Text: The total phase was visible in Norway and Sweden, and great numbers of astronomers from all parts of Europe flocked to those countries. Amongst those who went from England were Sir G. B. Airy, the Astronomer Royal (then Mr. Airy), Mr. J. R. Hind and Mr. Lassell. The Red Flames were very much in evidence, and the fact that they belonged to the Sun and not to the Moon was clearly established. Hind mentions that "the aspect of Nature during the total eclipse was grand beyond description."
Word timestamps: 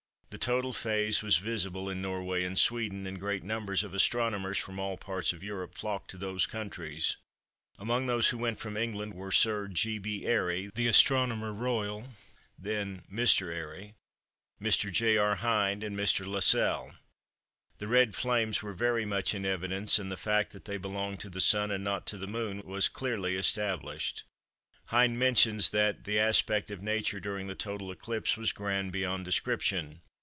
The 0.33 0.37
total 0.37 0.71
phase 0.71 1.21
was 1.21 1.39
visible 1.39 1.89
in 1.89 2.01
Norway 2.01 2.45
and 2.45 2.57
Sweden, 2.57 3.05
and 3.05 3.19
great 3.19 3.43
numbers 3.43 3.83
of 3.83 3.93
astronomers 3.93 4.57
from 4.57 4.79
all 4.79 4.95
parts 4.95 5.33
of 5.33 5.43
Europe 5.43 5.75
flocked 5.75 6.09
to 6.11 6.17
those 6.17 6.45
countries. 6.45 7.17
Amongst 7.77 8.07
those 8.07 8.29
who 8.29 8.37
went 8.37 8.57
from 8.57 8.77
England 8.77 9.13
were 9.13 9.33
Sir 9.33 9.67
G. 9.67 9.97
B. 9.97 10.25
Airy, 10.25 10.71
the 10.73 10.87
Astronomer 10.87 11.51
Royal 11.51 12.13
(then 12.57 13.03
Mr. 13.11 13.53
Airy), 13.53 13.95
Mr. 14.61 14.89
J. 14.89 15.17
R. 15.17 15.35
Hind 15.35 15.83
and 15.83 15.97
Mr. 15.97 16.25
Lassell. 16.25 16.93
The 17.79 17.89
Red 17.89 18.15
Flames 18.15 18.63
were 18.63 18.71
very 18.73 19.03
much 19.03 19.33
in 19.33 19.43
evidence, 19.45 19.99
and 19.99 20.09
the 20.09 20.15
fact 20.15 20.53
that 20.53 20.63
they 20.63 20.77
belonged 20.77 21.19
to 21.19 21.29
the 21.29 21.41
Sun 21.41 21.71
and 21.71 21.83
not 21.83 22.07
to 22.07 22.17
the 22.17 22.25
Moon 22.25 22.61
was 22.63 22.87
clearly 22.87 23.35
established. 23.35 24.23
Hind 24.85 25.19
mentions 25.19 25.71
that 25.71 26.05
"the 26.05 26.19
aspect 26.19 26.71
of 26.71 26.81
Nature 26.81 27.19
during 27.19 27.47
the 27.47 27.53
total 27.53 27.91
eclipse 27.91 28.37
was 28.37 28.53
grand 28.53 28.93
beyond 28.93 29.25
description." 29.25 29.99